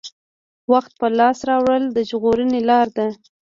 [0.71, 3.07] وخت په لاس راوړل د ژغورنې لاره ده.